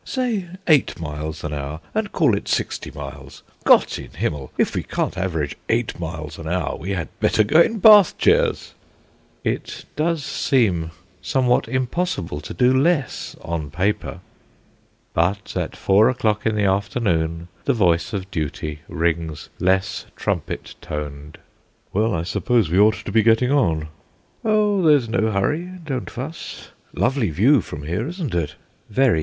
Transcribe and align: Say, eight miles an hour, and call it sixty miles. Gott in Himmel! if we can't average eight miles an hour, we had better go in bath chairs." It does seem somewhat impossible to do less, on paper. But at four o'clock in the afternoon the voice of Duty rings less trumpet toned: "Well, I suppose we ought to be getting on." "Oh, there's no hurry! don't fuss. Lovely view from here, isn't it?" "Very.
Say, 0.03 0.47
eight 0.67 0.99
miles 0.99 1.43
an 1.43 1.53
hour, 1.53 1.79
and 1.93 2.11
call 2.11 2.35
it 2.35 2.47
sixty 2.47 2.89
miles. 2.89 3.43
Gott 3.65 3.99
in 3.99 4.09
Himmel! 4.09 4.51
if 4.57 4.73
we 4.73 4.81
can't 4.81 5.15
average 5.15 5.55
eight 5.69 5.99
miles 5.99 6.39
an 6.39 6.47
hour, 6.49 6.75
we 6.75 6.89
had 6.89 7.07
better 7.19 7.43
go 7.43 7.61
in 7.61 7.77
bath 7.77 8.17
chairs." 8.17 8.73
It 9.43 9.85
does 9.95 10.25
seem 10.25 10.89
somewhat 11.21 11.67
impossible 11.67 12.41
to 12.41 12.51
do 12.51 12.73
less, 12.73 13.35
on 13.43 13.69
paper. 13.69 14.21
But 15.13 15.55
at 15.55 15.75
four 15.77 16.09
o'clock 16.09 16.47
in 16.47 16.55
the 16.55 16.65
afternoon 16.65 17.47
the 17.65 17.73
voice 17.73 18.11
of 18.11 18.31
Duty 18.31 18.79
rings 18.87 19.49
less 19.59 20.07
trumpet 20.15 20.73
toned: 20.81 21.37
"Well, 21.93 22.15
I 22.15 22.23
suppose 22.23 22.71
we 22.71 22.79
ought 22.79 23.05
to 23.05 23.11
be 23.11 23.21
getting 23.21 23.51
on." 23.51 23.89
"Oh, 24.43 24.81
there's 24.81 25.07
no 25.07 25.29
hurry! 25.31 25.73
don't 25.85 26.09
fuss. 26.09 26.69
Lovely 26.91 27.29
view 27.29 27.61
from 27.61 27.83
here, 27.83 28.07
isn't 28.07 28.33
it?" 28.33 28.55
"Very. 28.89 29.19